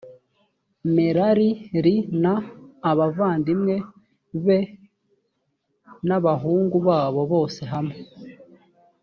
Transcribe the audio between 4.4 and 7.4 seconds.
be n abahungu babo